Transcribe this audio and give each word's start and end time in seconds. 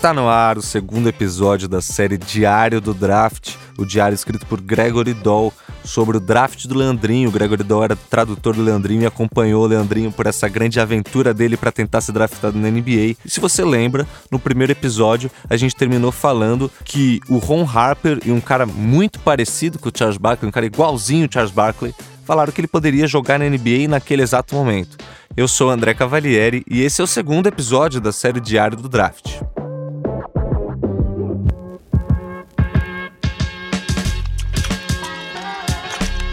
Está 0.00 0.14
no 0.14 0.30
ar 0.30 0.56
o 0.56 0.62
segundo 0.62 1.10
episódio 1.10 1.68
da 1.68 1.82
série 1.82 2.16
Diário 2.16 2.80
do 2.80 2.94
Draft, 2.94 3.56
o 3.76 3.84
diário 3.84 4.14
escrito 4.14 4.46
por 4.46 4.58
Gregory 4.58 5.12
Doll 5.12 5.52
sobre 5.84 6.16
o 6.16 6.20
draft 6.20 6.64
do 6.66 6.74
Leandrinho. 6.74 7.28
O 7.28 7.32
Gregory 7.32 7.62
Doll 7.62 7.84
era 7.84 7.94
tradutor 7.94 8.56
do 8.56 8.62
Leandrinho 8.62 9.02
e 9.02 9.06
acompanhou 9.06 9.62
o 9.62 9.66
Leandrinho 9.66 10.10
por 10.10 10.26
essa 10.26 10.48
grande 10.48 10.80
aventura 10.80 11.34
dele 11.34 11.54
para 11.54 11.70
tentar 11.70 12.00
ser 12.00 12.12
draftado 12.12 12.58
na 12.58 12.70
NBA. 12.70 13.14
E 13.26 13.28
se 13.28 13.40
você 13.40 13.62
lembra, 13.62 14.08
no 14.30 14.38
primeiro 14.38 14.72
episódio 14.72 15.30
a 15.50 15.56
gente 15.58 15.76
terminou 15.76 16.10
falando 16.10 16.70
que 16.82 17.20
o 17.28 17.36
Ron 17.36 17.68
Harper 17.70 18.20
e 18.24 18.32
um 18.32 18.40
cara 18.40 18.64
muito 18.64 19.18
parecido 19.18 19.78
com 19.78 19.90
o 19.90 19.92
Charles 19.94 20.16
Barkley, 20.16 20.48
um 20.48 20.52
cara 20.52 20.64
igualzinho 20.64 21.28
o 21.28 21.30
Charles 21.30 21.52
Barkley, 21.52 21.94
falaram 22.24 22.50
que 22.54 22.60
ele 22.62 22.68
poderia 22.68 23.06
jogar 23.06 23.38
na 23.38 23.44
NBA 23.44 23.86
naquele 23.86 24.22
exato 24.22 24.54
momento. 24.54 24.96
Eu 25.36 25.46
sou 25.46 25.68
André 25.68 25.92
Cavalieri 25.92 26.64
e 26.70 26.80
esse 26.80 27.02
é 27.02 27.04
o 27.04 27.06
segundo 27.06 27.48
episódio 27.48 28.00
da 28.00 28.12
série 28.12 28.40
Diário 28.40 28.78
do 28.78 28.88
Draft. 28.88 29.40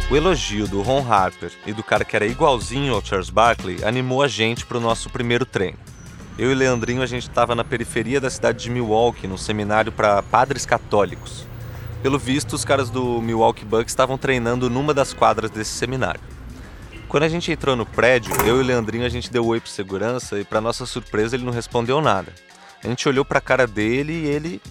O 0.09 0.15
elogio 0.15 0.69
do 0.69 0.81
Ron 0.81 1.05
Harper 1.05 1.51
e 1.65 1.73
do 1.73 1.83
cara 1.83 2.05
que 2.05 2.15
era 2.15 2.25
igualzinho 2.25 2.93
ao 2.93 3.03
Charles 3.03 3.29
Barkley 3.29 3.83
animou 3.83 4.23
a 4.23 4.27
gente 4.29 4.65
para 4.65 4.77
o 4.77 4.81
nosso 4.81 5.09
primeiro 5.09 5.45
treino. 5.45 5.77
Eu 6.39 6.49
e 6.49 6.55
Leandrinho 6.55 7.01
a 7.01 7.05
gente 7.05 7.27
estava 7.27 7.53
na 7.53 7.63
periferia 7.65 8.21
da 8.21 8.29
cidade 8.29 8.63
de 8.63 8.69
Milwaukee, 8.69 9.27
num 9.27 9.35
seminário 9.35 9.91
para 9.91 10.23
padres 10.23 10.65
católicos. 10.65 11.45
Pelo 12.01 12.17
visto, 12.17 12.53
os 12.53 12.63
caras 12.63 12.89
do 12.89 13.21
Milwaukee 13.21 13.65
Bucks 13.65 13.91
estavam 13.91 14.17
treinando 14.17 14.69
numa 14.69 14.93
das 14.93 15.11
quadras 15.11 15.51
desse 15.51 15.71
seminário. 15.71 16.21
Quando 17.09 17.23
a 17.23 17.29
gente 17.29 17.51
entrou 17.51 17.75
no 17.75 17.85
prédio, 17.85 18.33
eu 18.45 18.59
e 18.59 18.61
o 18.61 18.65
Leandrinho 18.65 19.05
a 19.05 19.09
gente 19.09 19.29
deu 19.29 19.45
oi 19.45 19.59
pro 19.59 19.69
segurança 19.69 20.39
e 20.39 20.45
para 20.45 20.61
nossa 20.61 20.85
surpresa 20.85 21.35
ele 21.35 21.43
não 21.43 21.51
respondeu 21.51 21.99
nada. 21.99 22.31
A 22.81 22.87
gente 22.87 23.09
olhou 23.09 23.25
para 23.25 23.39
a 23.39 23.41
cara 23.41 23.67
dele 23.67 24.13
e 24.13 24.25
ele 24.25 24.61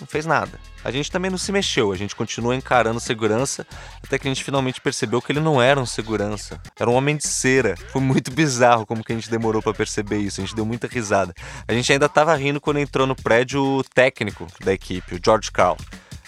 não 0.00 0.06
fez 0.06 0.26
nada. 0.26 0.58
A 0.84 0.90
gente 0.90 1.10
também 1.10 1.30
não 1.30 1.38
se 1.38 1.50
mexeu, 1.50 1.92
a 1.92 1.96
gente 1.96 2.14
continuou 2.14 2.54
encarando 2.54 3.00
segurança, 3.00 3.66
até 4.02 4.18
que 4.18 4.28
a 4.28 4.30
gente 4.30 4.44
finalmente 4.44 4.80
percebeu 4.80 5.20
que 5.20 5.32
ele 5.32 5.40
não 5.40 5.60
era 5.60 5.80
um 5.80 5.86
segurança, 5.86 6.60
era 6.78 6.88
um 6.88 6.94
homem 6.94 7.16
de 7.16 7.26
cera. 7.26 7.74
Foi 7.90 8.00
muito 8.00 8.30
bizarro 8.30 8.86
como 8.86 9.02
que 9.02 9.12
a 9.12 9.14
gente 9.14 9.30
demorou 9.30 9.62
para 9.62 9.74
perceber 9.74 10.18
isso, 10.18 10.40
a 10.40 10.44
gente 10.44 10.54
deu 10.54 10.64
muita 10.64 10.86
risada. 10.86 11.34
A 11.66 11.72
gente 11.72 11.92
ainda 11.92 12.08
tava 12.08 12.34
rindo 12.34 12.60
quando 12.60 12.78
entrou 12.78 13.06
no 13.06 13.16
prédio 13.16 13.62
o 13.62 13.84
técnico 13.84 14.46
da 14.64 14.72
equipe, 14.72 15.14
o 15.14 15.20
George 15.22 15.50
Carl. 15.50 15.76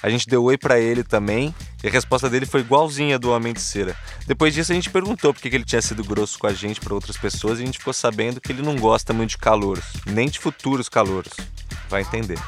A 0.03 0.09
gente 0.09 0.29
deu 0.29 0.45
oi 0.45 0.57
para 0.57 0.79
ele 0.79 1.03
também 1.03 1.53
e 1.83 1.89
a 1.89 1.91
resposta 1.91 2.31
dele 2.31 2.47
foi 2.47 2.61
igualzinha 2.61 3.19
do 3.19 3.31
Homem 3.31 3.53
de 3.53 3.61
Cera. 3.61 3.97
Depois 4.27 4.55
disso 4.55 4.71
a 4.71 4.75
gente 4.75 4.91
perguntou 4.91 5.35
por 5.35 5.41
que 5.41 5.49
ele 5.49 5.65
tinha 5.65 5.83
sido 5.83 6.05
grosso 6.05 6.39
com 6.39 6.47
a 6.47 6.53
gente 6.53 6.81
para 6.81 6.95
outras 6.95 7.17
pessoas 7.17 7.59
e 7.59 7.63
a 7.63 7.67
gente 7.67 7.79
ficou 7.79 7.93
sabendo 7.93 8.41
que 8.41 8.53
ele 8.53 8.63
não 8.63 8.77
gosta 8.77 9.13
muito 9.13 9.31
de 9.31 9.39
calouros, 9.39 9.85
nem 10.07 10.29
de 10.29 10.39
futuros 10.39 10.89
calouros. 10.89 11.33
Vai 11.89 12.03
entender. 12.03 12.39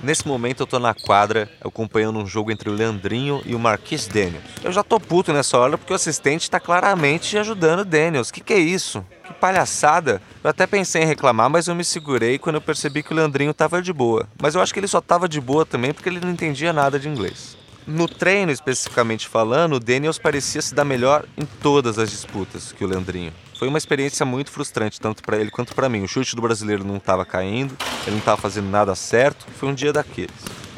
Nesse 0.00 0.28
momento 0.28 0.62
eu 0.62 0.66
tô 0.66 0.78
na 0.78 0.94
quadra 0.94 1.50
acompanhando 1.60 2.20
um 2.20 2.26
jogo 2.26 2.52
entre 2.52 2.70
o 2.70 2.72
Leandrinho 2.72 3.42
e 3.44 3.54
o 3.54 3.58
Marquis 3.58 4.06
Daniels. 4.06 4.44
Eu 4.62 4.70
já 4.70 4.84
tô 4.84 5.00
puto 5.00 5.32
nessa 5.32 5.58
hora 5.58 5.76
porque 5.76 5.92
o 5.92 5.96
assistente 5.96 6.48
tá 6.48 6.60
claramente 6.60 7.36
ajudando 7.36 7.80
o 7.80 7.84
Daniels. 7.84 8.30
Que 8.30 8.40
que 8.40 8.52
é 8.52 8.58
isso? 8.58 9.04
Que 9.24 9.34
palhaçada! 9.34 10.22
Eu 10.42 10.50
até 10.50 10.68
pensei 10.68 11.02
em 11.02 11.06
reclamar, 11.06 11.50
mas 11.50 11.66
eu 11.66 11.74
me 11.74 11.84
segurei 11.84 12.38
quando 12.38 12.56
eu 12.56 12.60
percebi 12.60 13.02
que 13.02 13.12
o 13.12 13.16
Leandrinho 13.16 13.52
tava 13.52 13.82
de 13.82 13.92
boa. 13.92 14.28
Mas 14.40 14.54
eu 14.54 14.60
acho 14.60 14.72
que 14.72 14.78
ele 14.78 14.86
só 14.86 15.00
tava 15.00 15.28
de 15.28 15.40
boa 15.40 15.66
também 15.66 15.92
porque 15.92 16.08
ele 16.08 16.20
não 16.20 16.30
entendia 16.30 16.72
nada 16.72 16.98
de 16.98 17.08
inglês. 17.08 17.56
No 17.90 18.06
treino, 18.06 18.52
especificamente 18.52 19.26
falando, 19.26 19.76
o 19.76 19.80
Daniels 19.80 20.18
parecia 20.18 20.60
se 20.60 20.74
dar 20.74 20.84
melhor 20.84 21.24
em 21.38 21.46
todas 21.46 21.98
as 21.98 22.10
disputas 22.10 22.70
que 22.70 22.84
o 22.84 22.86
Leandrinho. 22.86 23.32
Foi 23.58 23.66
uma 23.66 23.78
experiência 23.78 24.26
muito 24.26 24.50
frustrante, 24.50 25.00
tanto 25.00 25.22
para 25.22 25.38
ele 25.38 25.50
quanto 25.50 25.74
para 25.74 25.88
mim. 25.88 26.02
O 26.02 26.06
chute 26.06 26.36
do 26.36 26.42
brasileiro 26.42 26.84
não 26.84 26.98
estava 26.98 27.24
caindo, 27.24 27.74
ele 28.02 28.10
não 28.10 28.18
estava 28.18 28.38
fazendo 28.38 28.68
nada 28.68 28.94
certo. 28.94 29.46
Foi 29.56 29.70
um 29.70 29.74
dia 29.74 29.90
daqueles. 29.90 30.36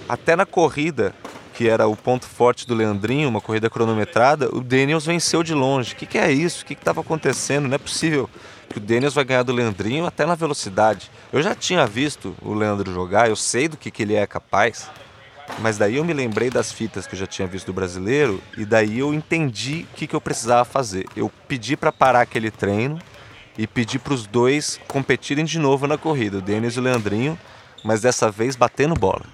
Até 0.09 0.37
na 0.37 0.47
corrida, 0.47 1.13
que 1.53 1.69
era 1.69 1.89
o 1.89 1.97
ponto 1.97 2.27
forte 2.27 2.65
do 2.65 2.77
Leandrinho, 2.77 3.29
uma 3.29 3.41
corrida 3.41 3.69
cronometrada, 3.69 4.49
o 4.55 4.61
Daniels 4.61 5.05
venceu 5.05 5.43
de 5.43 5.53
longe. 5.53 5.95
O 5.95 5.97
que, 5.97 6.07
que 6.07 6.17
é 6.17 6.31
isso? 6.31 6.63
O 6.63 6.65
que 6.65 6.75
estava 6.75 7.01
acontecendo? 7.01 7.67
Não 7.67 7.75
é 7.75 7.79
possível 7.79 8.31
que 8.69 8.79
o 8.79 8.81
Daniels 8.81 9.15
vai 9.15 9.25
ganhar 9.25 9.43
do 9.43 9.53
Leandrinho 9.53 10.07
até 10.07 10.25
na 10.25 10.37
velocidade. 10.37 11.11
Eu 11.33 11.43
já 11.43 11.57
tinha 11.57 11.85
visto 11.89 12.37
o 12.41 12.55
Leandro 12.55 12.93
jogar, 12.95 13.29
eu 13.29 13.35
sei 13.35 13.67
do 13.67 13.77
que, 13.77 13.91
que 13.91 14.05
ele 14.05 14.15
é 14.15 14.25
capaz. 14.29 14.89
Mas 15.59 15.77
daí 15.77 15.97
eu 15.97 16.05
me 16.05 16.13
lembrei 16.13 16.49
das 16.49 16.73
fitas 16.73 17.07
que 17.07 17.15
eu 17.15 17.19
já 17.19 17.27
tinha 17.27 17.47
visto 17.47 17.67
do 17.67 17.73
brasileiro 17.73 18.43
e 18.57 18.65
daí 18.65 18.99
eu 18.99 19.13
entendi 19.13 19.87
o 19.93 19.97
que, 19.97 20.07
que 20.07 20.17
eu 20.17 20.21
precisava 20.21 20.65
fazer. 20.65 21.07
Eu 21.15 21.31
pedi 21.47 21.77
para 21.77 21.93
parar 21.93 22.23
aquele 22.23 22.51
treino 22.51 22.99
e 23.59 23.67
pedi 23.67 23.99
para 23.99 24.15
os 24.15 24.27
dois 24.27 24.81
competirem 24.89 25.45
de 25.45 25.59
novo 25.59 25.87
na 25.87 25.99
corrida, 25.99 26.39
o 26.39 26.41
Denis 26.41 26.75
e 26.75 26.79
o 26.79 26.83
Leandrinho, 26.83 27.39
mas 27.85 28.01
dessa 28.01 28.31
vez 28.31 28.57
batendo 28.57 28.95
bola. 28.95 29.25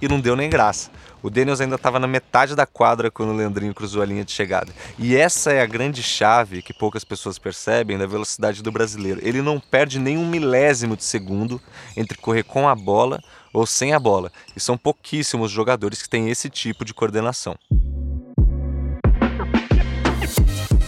E 0.00 0.08
não 0.08 0.20
deu 0.20 0.36
nem 0.36 0.50
graça. 0.50 0.90
O 1.24 1.30
Daniels 1.30 1.62
ainda 1.62 1.76
estava 1.76 1.98
na 1.98 2.06
metade 2.06 2.54
da 2.54 2.66
quadra 2.66 3.10
quando 3.10 3.30
o 3.30 3.34
Leandrinho 3.34 3.72
cruzou 3.72 4.02
a 4.02 4.04
linha 4.04 4.26
de 4.26 4.30
chegada. 4.30 4.70
E 4.98 5.16
essa 5.16 5.54
é 5.54 5.62
a 5.62 5.66
grande 5.66 6.02
chave 6.02 6.60
que 6.60 6.74
poucas 6.74 7.02
pessoas 7.02 7.38
percebem 7.38 7.96
da 7.96 8.04
velocidade 8.04 8.62
do 8.62 8.70
brasileiro. 8.70 9.20
Ele 9.22 9.40
não 9.40 9.58
perde 9.58 9.98
nem 9.98 10.18
um 10.18 10.28
milésimo 10.28 10.98
de 10.98 11.02
segundo 11.02 11.58
entre 11.96 12.18
correr 12.18 12.42
com 12.42 12.68
a 12.68 12.74
bola 12.74 13.22
ou 13.54 13.64
sem 13.64 13.94
a 13.94 13.98
bola. 14.00 14.30
E 14.54 14.60
são 14.60 14.76
pouquíssimos 14.76 15.50
jogadores 15.50 16.02
que 16.02 16.08
têm 16.10 16.28
esse 16.28 16.50
tipo 16.50 16.84
de 16.84 16.92
coordenação. 16.92 17.56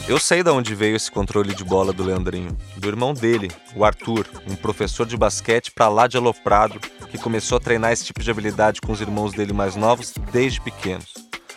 Eu 0.09 0.21
sei 0.21 0.43
de 0.43 0.51
onde 0.51 0.75
veio 0.75 0.95
esse 0.95 1.11
controle 1.11 1.53
de 1.55 1.65
bola 1.65 1.93
do 1.93 2.05
Leandrinho. 2.05 2.57
Do 2.77 2.89
irmão 2.89 3.13
dele, 3.13 3.51
o 3.75 3.85
Arthur, 3.85 4.29
um 4.49 4.55
professor 4.55 5.05
de 5.05 5.17
basquete 5.17 5.73
para 5.73 5.89
lá 5.89 6.07
de 6.07 6.17
aloprado, 6.17 6.79
que 7.11 7.19
começou 7.19 7.57
a 7.57 7.61
treinar 7.61 7.91
esse 7.91 8.05
tipo 8.05 8.23
de 8.23 8.31
habilidade 8.31 8.81
com 8.81 8.93
os 8.93 9.01
irmãos 9.01 9.33
dele 9.33 9.53
mais 9.53 9.75
novos 9.75 10.15
desde 10.31 10.61
pequenos. 10.61 11.13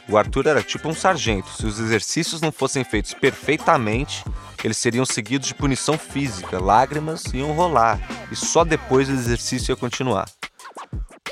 O 0.07 0.17
Arthur 0.17 0.47
era 0.47 0.63
tipo 0.63 0.89
um 0.89 0.95
sargento. 0.95 1.47
Se 1.51 1.67
os 1.67 1.79
exercícios 1.79 2.41
não 2.41 2.51
fossem 2.51 2.83
feitos 2.83 3.13
perfeitamente, 3.13 4.23
eles 4.63 4.77
seriam 4.77 5.05
seguidos 5.05 5.47
de 5.47 5.53
punição 5.53 5.95
física, 5.95 6.59
lágrimas 6.59 7.25
iam 7.31 7.51
rolar, 7.53 7.99
e 8.31 8.35
só 8.35 8.65
depois 8.65 9.07
o 9.07 9.13
exercício 9.13 9.71
ia 9.71 9.75
continuar. 9.75 10.25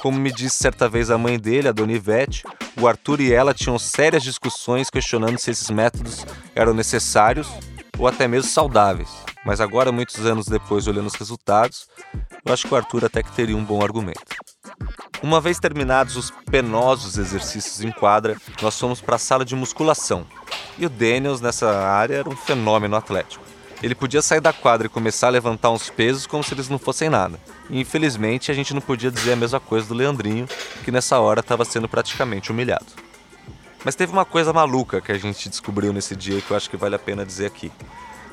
Como 0.07 0.19
me 0.19 0.31
disse 0.31 0.55
certa 0.55 0.87
vez 0.87 1.11
a 1.11 1.17
mãe 1.17 1.37
dele, 1.37 1.67
a 1.67 1.73
dona 1.73 1.91
Ivete, 1.91 2.45
o 2.79 2.87
Arthur 2.87 3.19
e 3.19 3.33
ela 3.33 3.53
tinham 3.53 3.77
sérias 3.77 4.23
discussões 4.23 4.89
questionando 4.89 5.37
se 5.37 5.51
esses 5.51 5.69
métodos 5.69 6.25
eram 6.55 6.73
necessários 6.73 7.49
ou 7.99 8.07
até 8.07 8.25
mesmo 8.25 8.49
saudáveis. 8.49 9.09
Mas 9.45 9.59
agora, 9.59 9.91
muitos 9.91 10.25
anos 10.25 10.45
depois, 10.45 10.87
olhando 10.87 11.07
os 11.07 11.15
resultados, 11.15 11.89
eu 12.45 12.53
acho 12.53 12.65
que 12.65 12.73
o 12.73 12.77
Arthur 12.77 13.03
até 13.03 13.21
que 13.21 13.33
teria 13.33 13.57
um 13.57 13.65
bom 13.65 13.83
argumento. 13.83 14.23
Uma 15.21 15.41
vez 15.41 15.59
terminados 15.59 16.15
os 16.15 16.31
penosos 16.49 17.17
exercícios 17.17 17.81
em 17.81 17.91
quadra, 17.91 18.37
nós 18.61 18.79
fomos 18.79 19.01
para 19.01 19.17
a 19.17 19.19
sala 19.19 19.43
de 19.43 19.57
musculação. 19.57 20.25
E 20.77 20.85
o 20.85 20.89
Daniels 20.89 21.41
nessa 21.41 21.69
área 21.85 22.15
era 22.15 22.29
um 22.29 22.37
fenômeno 22.37 22.95
atlético. 22.95 23.46
Ele 23.81 23.93
podia 23.93 24.21
sair 24.21 24.41
da 24.41 24.51
quadra 24.51 24.87
e 24.87 24.89
começar 24.89 25.27
a 25.27 25.31
levantar 25.31 25.69
uns 25.69 25.89
pesos 25.89 26.25
como 26.25 26.43
se 26.43 26.53
eles 26.53 26.67
não 26.67 26.79
fossem 26.79 27.09
nada. 27.09 27.39
E 27.69 27.79
infelizmente 27.79 28.49
a 28.49 28.53
gente 28.53 28.73
não 28.73 28.81
podia 28.81 29.11
dizer 29.11 29.33
a 29.33 29.35
mesma 29.35 29.59
coisa 29.59 29.87
do 29.87 29.93
Leandrinho, 29.93 30.47
que 30.83 30.91
nessa 30.91 31.19
hora 31.19 31.41
estava 31.41 31.63
sendo 31.63 31.87
praticamente 31.87 32.51
humilhado. 32.51 32.87
Mas 33.85 33.95
teve 33.95 34.11
uma 34.11 34.25
coisa 34.25 34.51
maluca 34.51 34.99
que 34.99 35.11
a 35.11 35.17
gente 35.17 35.47
descobriu 35.47 35.93
nesse 35.93 36.15
dia 36.15 36.41
que 36.41 36.49
eu 36.49 36.57
acho 36.57 36.69
que 36.69 36.75
vale 36.75 36.95
a 36.95 36.99
pena 36.99 37.25
dizer 37.25 37.45
aqui. 37.45 37.71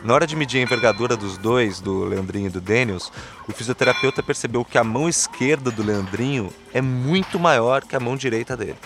Na 0.03 0.13
hora 0.13 0.27
de 0.27 0.37
medir 0.37 0.59
a 0.59 0.63
envergadura 0.63 1.17
dos 1.17 1.39
dois, 1.39 1.81
do 1.81 2.05
Leandrinho 2.05 2.47
e 2.47 2.51
do 2.51 2.61
Daniels, 2.61 3.11
o 3.49 3.53
fisioterapeuta 3.53 4.23
percebeu 4.23 4.65
que 4.65 4.77
a 4.77 4.85
mão 4.85 5.09
esquerda 5.09 5.71
do 5.71 5.83
Leandrinho 5.83 6.53
é 6.73 6.81
muito 6.81 7.39
maior 7.39 7.83
que 7.83 7.97
a 7.97 8.01
mão 8.01 8.17
direita 8.17 8.57
dele. 8.57 8.77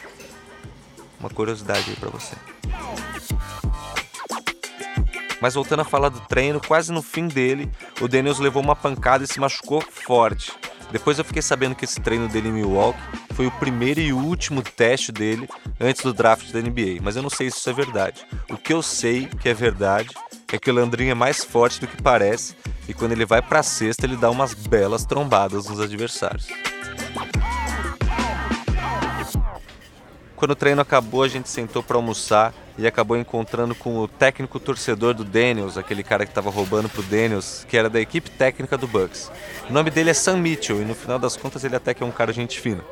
Uma 1.18 1.30
curiosidade 1.30 1.90
aí 1.90 1.96
para 1.96 2.10
você. 2.10 2.36
Mas 5.40 5.54
voltando 5.54 5.80
a 5.80 5.84
falar 5.84 6.08
do 6.08 6.20
treino, 6.20 6.60
quase 6.60 6.92
no 6.92 7.02
fim 7.02 7.28
dele, 7.28 7.70
o 8.00 8.08
Daniels 8.08 8.38
levou 8.38 8.62
uma 8.62 8.74
pancada 8.76 9.24
e 9.24 9.26
se 9.26 9.40
machucou 9.40 9.80
forte. 9.80 10.52
Depois 10.90 11.18
eu 11.18 11.24
fiquei 11.24 11.42
sabendo 11.42 11.74
que 11.74 11.84
esse 11.84 12.00
treino 12.00 12.28
dele 12.28 12.48
em 12.48 12.52
Milwaukee 12.52 12.98
foi 13.34 13.46
o 13.46 13.50
primeiro 13.52 14.00
e 14.00 14.12
último 14.12 14.62
teste 14.62 15.12
dele 15.12 15.48
antes 15.78 16.02
do 16.02 16.14
draft 16.14 16.50
da 16.50 16.60
NBA, 16.60 17.00
mas 17.02 17.14
eu 17.14 17.22
não 17.22 17.30
sei 17.30 17.50
se 17.50 17.58
isso 17.58 17.70
é 17.70 17.72
verdade. 17.72 18.26
O 18.48 18.56
que 18.56 18.72
eu 18.72 18.82
sei 18.82 19.26
que 19.26 19.48
é 19.48 19.54
verdade 19.54 20.08
é 20.52 20.58
que 20.58 20.70
o 20.70 20.74
Landrinho 20.74 21.10
é 21.10 21.14
mais 21.14 21.44
forte 21.44 21.80
do 21.80 21.86
que 21.86 22.02
parece 22.02 22.56
e 22.88 22.94
quando 22.94 23.12
ele 23.12 23.26
vai 23.26 23.42
para 23.42 23.60
a 23.60 23.62
cesta 23.62 24.06
ele 24.06 24.16
dá 24.16 24.30
umas 24.30 24.54
belas 24.54 25.04
trombadas 25.04 25.66
nos 25.66 25.78
adversários. 25.78 26.48
Quando 30.38 30.52
o 30.52 30.54
treino 30.54 30.80
acabou, 30.80 31.24
a 31.24 31.28
gente 31.28 31.48
sentou 31.48 31.82
para 31.82 31.96
almoçar 31.96 32.54
e 32.78 32.86
acabou 32.86 33.16
encontrando 33.16 33.74
com 33.74 33.98
o 33.98 34.06
técnico 34.06 34.60
torcedor 34.60 35.12
do 35.12 35.24
Daniels, 35.24 35.76
aquele 35.76 36.04
cara 36.04 36.24
que 36.24 36.30
estava 36.30 36.48
roubando 36.48 36.88
pro 36.88 37.02
Daniels, 37.02 37.66
que 37.68 37.76
era 37.76 37.90
da 37.90 38.00
equipe 38.00 38.30
técnica 38.30 38.78
do 38.78 38.86
Bucks. 38.86 39.32
O 39.68 39.72
nome 39.72 39.90
dele 39.90 40.10
é 40.10 40.14
Sam 40.14 40.36
Mitchell 40.36 40.80
e 40.80 40.84
no 40.84 40.94
final 40.94 41.18
das 41.18 41.36
contas 41.36 41.64
ele 41.64 41.74
até 41.74 41.92
que 41.92 42.04
é 42.04 42.06
um 42.06 42.12
cara 42.12 42.32
gente 42.32 42.60
fina. 42.60 42.84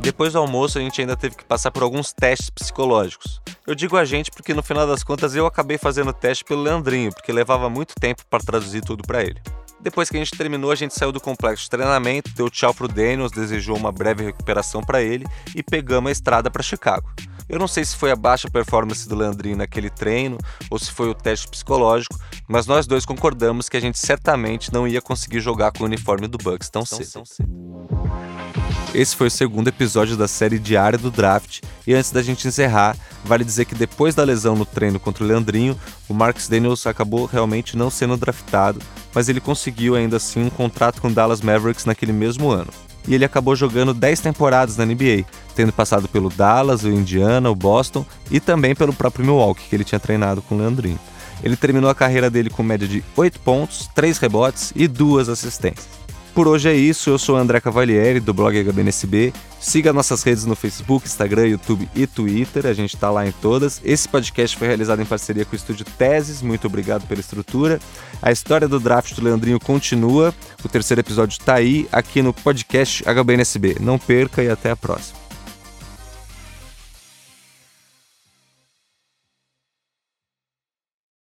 Depois 0.00 0.34
do 0.34 0.38
almoço, 0.38 0.76
a 0.76 0.82
gente 0.82 1.00
ainda 1.00 1.16
teve 1.16 1.34
que 1.34 1.44
passar 1.46 1.70
por 1.70 1.82
alguns 1.82 2.12
testes 2.12 2.50
psicológicos. 2.50 3.40
Eu 3.66 3.74
digo 3.74 3.96
a 3.96 4.04
gente 4.04 4.30
porque 4.30 4.52
no 4.52 4.62
final 4.62 4.86
das 4.86 5.02
contas 5.02 5.34
eu 5.34 5.46
acabei 5.46 5.78
fazendo 5.78 6.10
o 6.10 6.12
teste 6.12 6.44
pelo 6.44 6.62
Leandrinho, 6.62 7.10
porque 7.10 7.32
levava 7.32 7.70
muito 7.70 7.94
tempo 7.98 8.22
para 8.28 8.44
traduzir 8.44 8.82
tudo 8.82 9.02
para 9.02 9.22
ele. 9.22 9.40
Depois 9.82 10.10
que 10.10 10.16
a 10.16 10.20
gente 10.20 10.36
terminou, 10.36 10.70
a 10.70 10.74
gente 10.74 10.94
saiu 10.94 11.10
do 11.10 11.20
complexo 11.20 11.64
de 11.64 11.70
treinamento, 11.70 12.30
deu 12.34 12.50
tchau 12.50 12.74
pro 12.74 12.86
Daniels, 12.86 13.32
desejou 13.32 13.76
uma 13.76 13.90
breve 13.90 14.24
recuperação 14.24 14.82
para 14.82 15.00
ele 15.00 15.26
e 15.54 15.62
pegamos 15.62 16.10
a 16.10 16.12
estrada 16.12 16.50
para 16.50 16.62
Chicago. 16.62 17.10
Eu 17.48 17.58
não 17.58 17.66
sei 17.66 17.84
se 17.84 17.96
foi 17.96 18.12
a 18.12 18.16
baixa 18.16 18.48
performance 18.48 19.08
do 19.08 19.16
Leandrinho 19.16 19.56
naquele 19.56 19.90
treino 19.90 20.38
ou 20.70 20.78
se 20.78 20.92
foi 20.92 21.08
o 21.08 21.14
teste 21.14 21.48
psicológico, 21.48 22.16
mas 22.46 22.66
nós 22.66 22.86
dois 22.86 23.04
concordamos 23.04 23.68
que 23.68 23.76
a 23.76 23.80
gente 23.80 23.98
certamente 23.98 24.72
não 24.72 24.86
ia 24.86 25.00
conseguir 25.00 25.40
jogar 25.40 25.72
com 25.72 25.82
o 25.82 25.86
uniforme 25.86 26.28
do 26.28 26.38
Bucks 26.38 26.70
tão, 26.70 26.84
tão 26.84 26.98
cedo. 26.98 27.24
Esse 28.92 29.14
foi 29.14 29.28
o 29.28 29.30
segundo 29.30 29.68
episódio 29.68 30.16
da 30.16 30.26
série 30.26 30.58
diária 30.58 30.98
do 30.98 31.12
draft, 31.12 31.60
e 31.86 31.94
antes 31.94 32.10
da 32.10 32.22
gente 32.22 32.48
encerrar, 32.48 32.96
vale 33.24 33.44
dizer 33.44 33.64
que 33.64 33.74
depois 33.74 34.16
da 34.16 34.24
lesão 34.24 34.56
no 34.56 34.64
treino 34.64 34.98
contra 34.98 35.22
o 35.22 35.26
Leandrinho, 35.26 35.78
o 36.08 36.14
Marcus 36.14 36.48
Daniels 36.48 36.86
acabou 36.86 37.24
realmente 37.24 37.76
não 37.76 37.88
sendo 37.88 38.16
draftado, 38.16 38.80
mas 39.14 39.28
ele 39.28 39.40
conseguiu 39.40 39.94
ainda 39.94 40.16
assim 40.16 40.44
um 40.44 40.50
contrato 40.50 41.00
com 41.00 41.06
o 41.06 41.12
Dallas 41.12 41.40
Mavericks 41.40 41.84
naquele 41.84 42.12
mesmo 42.12 42.50
ano 42.50 42.70
e 43.06 43.14
ele 43.14 43.24
acabou 43.24 43.56
jogando 43.56 43.94
10 43.94 44.20
temporadas 44.20 44.76
na 44.76 44.84
NBA, 44.84 45.24
tendo 45.54 45.72
passado 45.72 46.06
pelo 46.08 46.28
Dallas, 46.28 46.84
o 46.84 46.90
Indiana, 46.90 47.50
o 47.50 47.54
Boston 47.54 48.04
e 48.30 48.38
também 48.38 48.74
pelo 48.74 48.92
próprio 48.92 49.24
Milwaukee, 49.24 49.64
que 49.68 49.74
ele 49.74 49.84
tinha 49.84 49.98
treinado 49.98 50.42
com 50.42 50.54
o 50.54 50.58
Leandrinho. 50.58 50.98
Ele 51.42 51.56
terminou 51.56 51.88
a 51.88 51.94
carreira 51.94 52.28
dele 52.28 52.50
com 52.50 52.62
média 52.62 52.86
de 52.86 53.02
8 53.16 53.40
pontos, 53.40 53.88
3 53.94 54.18
rebotes 54.18 54.72
e 54.76 54.86
2 54.86 55.28
assistências. 55.28 55.88
Por 56.34 56.46
hoje 56.46 56.68
é 56.68 56.74
isso, 56.74 57.10
eu 57.10 57.18
sou 57.18 57.36
André 57.36 57.60
Cavalieri, 57.60 58.20
do 58.20 58.32
blog 58.32 58.56
HBNSB. 58.56 59.32
Siga 59.60 59.92
nossas 59.92 60.22
redes 60.22 60.44
no 60.46 60.54
Facebook, 60.54 61.06
Instagram, 61.06 61.48
YouTube 61.48 61.88
e 61.94 62.06
Twitter, 62.06 62.66
a 62.66 62.72
gente 62.72 62.94
está 62.94 63.10
lá 63.10 63.26
em 63.26 63.32
todas. 63.32 63.80
Esse 63.84 64.08
podcast 64.08 64.56
foi 64.56 64.68
realizado 64.68 65.02
em 65.02 65.04
parceria 65.04 65.44
com 65.44 65.52
o 65.52 65.56
Estúdio 65.56 65.84
Teses, 65.98 66.40
muito 66.40 66.66
obrigado 66.66 67.06
pela 67.06 67.20
estrutura. 67.20 67.80
A 68.22 68.30
história 68.30 68.68
do 68.68 68.80
draft 68.80 69.12
do 69.14 69.22
Leandrinho 69.22 69.60
continua, 69.60 70.32
o 70.64 70.68
terceiro 70.68 71.00
episódio 71.00 71.36
está 71.38 71.54
aí, 71.54 71.88
aqui 71.92 72.22
no 72.22 72.32
podcast 72.32 73.02
HBNSB. 73.04 73.76
Não 73.80 73.98
perca 73.98 74.42
e 74.42 74.48
até 74.48 74.70
a 74.70 74.76
próxima. 74.76 75.19